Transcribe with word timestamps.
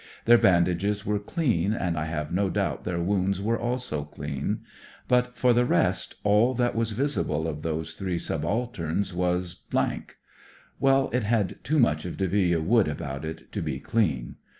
Their 0.25 0.39
bandages 0.39 1.05
were 1.05 1.19
clean, 1.19 1.73
and 1.75 1.95
I 1.95 2.05
have 2.05 2.31
no 2.33 2.49
doubt 2.49 2.85
their 2.85 2.99
wounds 2.99 3.39
were 3.39 3.59
also 3.59 4.03
clean; 4.03 4.61
but 5.07 5.37
for 5.37 5.51
73 5.53 5.53
74 5.53 5.53
THE 5.53 5.53
DEVIL'S 5.53 5.53
WOOD 5.53 5.55
the 5.55 5.87
rest, 5.89 6.15
all 6.23 6.53
that 6.65 6.75
was 6.75 6.91
visible 6.93 7.47
of 7.47 7.61
those 7.61 7.93
three 7.93 8.17
subalterns 8.17 9.13
was 9.13 9.61
Well, 10.79 11.11
it 11.13 11.23
had 11.23 11.63
too 11.63 11.77
much 11.77 12.05
of 12.05 12.17
Delville 12.17 12.61
Wood 12.63 12.87
about 12.87 13.23
it 13.23 13.51
to 13.51 13.61
be 13.61 13.77
dean. 13.77 14.37